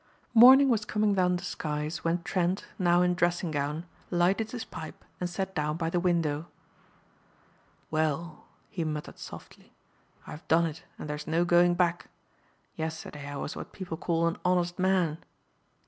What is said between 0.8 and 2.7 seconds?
coming down the skies when Trent,